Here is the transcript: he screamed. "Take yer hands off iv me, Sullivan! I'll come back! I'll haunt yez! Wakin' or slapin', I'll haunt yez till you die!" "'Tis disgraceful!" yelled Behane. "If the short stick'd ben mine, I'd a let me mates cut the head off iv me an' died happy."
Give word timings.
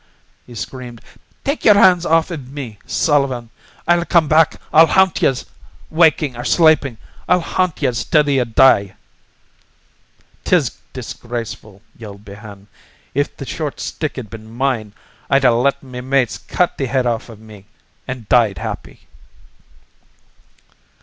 he 0.47 0.55
screamed. 0.55 0.99
"Take 1.43 1.63
yer 1.63 1.75
hands 1.75 2.07
off 2.07 2.31
iv 2.31 2.51
me, 2.51 2.79
Sullivan! 2.87 3.51
I'll 3.87 4.03
come 4.03 4.27
back! 4.27 4.59
I'll 4.73 4.87
haunt 4.87 5.21
yez! 5.21 5.45
Wakin' 5.91 6.35
or 6.35 6.43
slapin', 6.43 6.97
I'll 7.29 7.41
haunt 7.41 7.83
yez 7.83 8.03
till 8.03 8.27
you 8.27 8.43
die!" 8.45 8.95
"'Tis 10.43 10.79
disgraceful!" 10.93 11.83
yelled 11.95 12.25
Behane. 12.25 12.65
"If 13.13 13.37
the 13.37 13.45
short 13.45 13.79
stick'd 13.79 14.31
ben 14.31 14.49
mine, 14.51 14.93
I'd 15.29 15.45
a 15.45 15.53
let 15.53 15.83
me 15.83 16.01
mates 16.01 16.39
cut 16.39 16.79
the 16.79 16.87
head 16.87 17.05
off 17.05 17.29
iv 17.29 17.37
me 17.39 17.67
an' 18.07 18.25
died 18.27 18.57
happy." 18.57 19.01